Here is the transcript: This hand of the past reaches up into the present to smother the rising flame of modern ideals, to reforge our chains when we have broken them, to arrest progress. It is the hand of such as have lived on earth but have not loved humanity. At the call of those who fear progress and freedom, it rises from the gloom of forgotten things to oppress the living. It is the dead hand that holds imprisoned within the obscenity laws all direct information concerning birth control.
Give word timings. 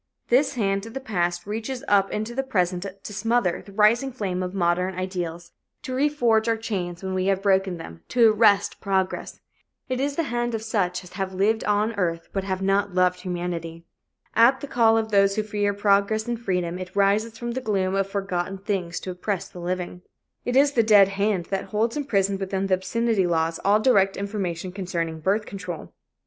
This 0.29 0.55
hand 0.55 0.83
of 0.87 0.95
the 0.95 0.99
past 0.99 1.45
reaches 1.45 1.83
up 1.87 2.09
into 2.11 2.33
the 2.33 2.41
present 2.41 2.87
to 3.03 3.13
smother 3.13 3.61
the 3.63 3.71
rising 3.71 4.11
flame 4.11 4.41
of 4.41 4.51
modern 4.55 4.95
ideals, 4.95 5.51
to 5.83 5.93
reforge 5.93 6.47
our 6.47 6.57
chains 6.57 7.03
when 7.03 7.13
we 7.13 7.27
have 7.27 7.43
broken 7.43 7.77
them, 7.77 8.01
to 8.09 8.31
arrest 8.33 8.81
progress. 8.81 9.41
It 9.89 9.99
is 9.99 10.15
the 10.15 10.23
hand 10.33 10.55
of 10.55 10.63
such 10.63 11.03
as 11.03 11.13
have 11.13 11.35
lived 11.35 11.63
on 11.65 11.93
earth 11.99 12.29
but 12.33 12.43
have 12.43 12.63
not 12.63 12.95
loved 12.95 13.19
humanity. 13.19 13.85
At 14.35 14.59
the 14.61 14.65
call 14.67 14.97
of 14.97 15.11
those 15.11 15.35
who 15.35 15.43
fear 15.43 15.71
progress 15.71 16.27
and 16.27 16.41
freedom, 16.41 16.79
it 16.79 16.95
rises 16.95 17.37
from 17.37 17.51
the 17.51 17.61
gloom 17.61 17.93
of 17.93 18.09
forgotten 18.09 18.57
things 18.57 18.99
to 19.01 19.11
oppress 19.11 19.49
the 19.49 19.59
living. 19.59 20.01
It 20.45 20.55
is 20.55 20.71
the 20.71 20.81
dead 20.81 21.09
hand 21.09 21.45
that 21.51 21.65
holds 21.65 21.95
imprisoned 21.95 22.39
within 22.39 22.65
the 22.65 22.73
obscenity 22.73 23.27
laws 23.27 23.59
all 23.63 23.79
direct 23.79 24.17
information 24.17 24.71
concerning 24.71 25.19
birth 25.19 25.45
control. 25.45 25.93